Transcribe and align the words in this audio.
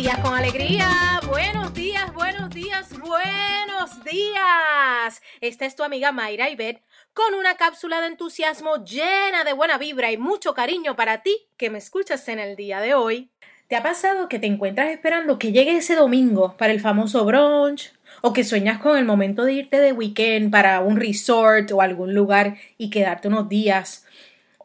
días 0.00 0.18
con 0.20 0.34
alegría, 0.34 1.20
buenos 1.28 1.74
días, 1.74 2.10
buenos 2.14 2.48
días, 2.48 2.88
buenos 3.00 4.02
días. 4.02 5.20
Esta 5.42 5.66
es 5.66 5.76
tu 5.76 5.82
amiga 5.82 6.10
Mayra 6.10 6.48
Ibet 6.48 6.82
con 7.12 7.34
una 7.34 7.56
cápsula 7.56 8.00
de 8.00 8.06
entusiasmo 8.06 8.82
llena 8.82 9.44
de 9.44 9.52
buena 9.52 9.76
vibra 9.76 10.10
y 10.10 10.16
mucho 10.16 10.54
cariño 10.54 10.96
para 10.96 11.22
ti 11.22 11.36
que 11.58 11.68
me 11.68 11.76
escuchas 11.76 12.26
en 12.28 12.38
el 12.38 12.56
día 12.56 12.80
de 12.80 12.94
hoy. 12.94 13.30
¿Te 13.68 13.76
ha 13.76 13.82
pasado 13.82 14.30
que 14.30 14.38
te 14.38 14.46
encuentras 14.46 14.88
esperando 14.88 15.38
que 15.38 15.52
llegue 15.52 15.76
ese 15.76 15.96
domingo 15.96 16.56
para 16.56 16.72
el 16.72 16.80
famoso 16.80 17.26
brunch? 17.26 17.92
¿O 18.22 18.32
que 18.32 18.42
sueñas 18.42 18.78
con 18.78 18.96
el 18.96 19.04
momento 19.04 19.44
de 19.44 19.52
irte 19.52 19.80
de 19.80 19.92
weekend 19.92 20.50
para 20.50 20.80
un 20.80 20.96
resort 20.96 21.70
o 21.72 21.82
algún 21.82 22.14
lugar 22.14 22.56
y 22.78 22.88
quedarte 22.88 23.28
unos 23.28 23.50
días? 23.50 24.06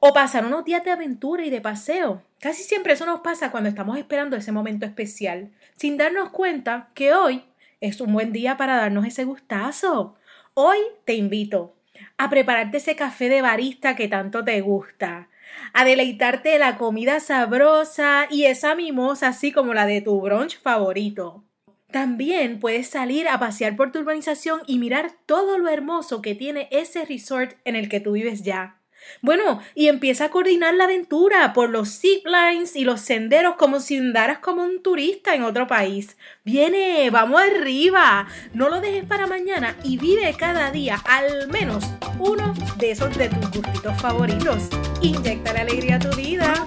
¿O 0.07 0.13
pasar 0.13 0.45
unos 0.45 0.63
días 0.63 0.83
de 0.83 0.91
aventura 0.91 1.43
y 1.43 1.49
de 1.49 1.61
paseo? 1.61 2.21
Casi 2.39 2.61
siempre 2.61 2.93
eso 2.93 3.07
nos 3.07 3.21
pasa 3.21 3.49
cuando 3.49 3.69
estamos 3.69 3.97
esperando 3.97 4.35
ese 4.35 4.51
momento 4.51 4.85
especial, 4.85 5.49
sin 5.77 5.97
darnos 5.97 6.29
cuenta 6.29 6.89
que 6.93 7.15
hoy 7.15 7.43
es 7.81 7.99
un 7.99 8.13
buen 8.13 8.31
día 8.31 8.55
para 8.55 8.75
darnos 8.75 9.07
ese 9.07 9.23
gustazo. 9.23 10.15
Hoy 10.53 10.77
te 11.05 11.15
invito 11.15 11.73
a 12.19 12.29
prepararte 12.29 12.77
ese 12.77 12.95
café 12.95 13.29
de 13.29 13.41
barista 13.41 13.95
que 13.95 14.07
tanto 14.07 14.45
te 14.45 14.61
gusta, 14.61 15.27
a 15.73 15.83
deleitarte 15.85 16.49
de 16.49 16.59
la 16.59 16.77
comida 16.77 17.19
sabrosa 17.19 18.27
y 18.29 18.45
esa 18.45 18.75
mimosa 18.75 19.29
así 19.29 19.51
como 19.51 19.73
la 19.73 19.87
de 19.87 20.01
tu 20.01 20.21
brunch 20.21 20.61
favorito. 20.61 21.43
También 21.89 22.59
puedes 22.59 22.89
salir 22.89 23.27
a 23.27 23.39
pasear 23.39 23.75
por 23.75 23.91
tu 23.91 24.01
urbanización 24.01 24.61
y 24.67 24.77
mirar 24.77 25.13
todo 25.25 25.57
lo 25.57 25.67
hermoso 25.67 26.21
que 26.21 26.35
tiene 26.35 26.67
ese 26.69 27.05
resort 27.05 27.53
en 27.65 27.75
el 27.75 27.89
que 27.89 28.01
tú 28.01 28.11
vives 28.11 28.43
ya. 28.43 28.84
Bueno, 29.21 29.61
y 29.73 29.87
empieza 29.87 30.25
a 30.25 30.29
coordinar 30.29 30.73
la 30.73 30.85
aventura 30.85 31.53
por 31.53 31.69
los 31.69 31.99
ziplines 31.99 32.75
y 32.75 32.83
los 32.83 33.01
senderos 33.01 33.55
como 33.55 33.79
si 33.79 33.97
andaras 33.97 34.39
como 34.39 34.63
un 34.63 34.81
turista 34.81 35.35
en 35.35 35.43
otro 35.43 35.67
país. 35.67 36.17
Viene, 36.43 37.09
vamos 37.09 37.41
arriba. 37.41 38.27
No 38.53 38.69
lo 38.69 38.81
dejes 38.81 39.05
para 39.05 39.27
mañana 39.27 39.75
y 39.83 39.97
vive 39.97 40.35
cada 40.37 40.71
día 40.71 41.01
al 41.05 41.47
menos 41.49 41.83
uno 42.19 42.53
de 42.77 42.91
esos 42.91 43.17
de 43.17 43.29
tus 43.29 43.51
gustitos 43.51 44.01
favoritos. 44.01 44.69
Inyecta 45.01 45.53
la 45.53 45.61
alegría 45.61 45.95
a 45.95 45.99
tu 45.99 46.15
vida. 46.15 46.65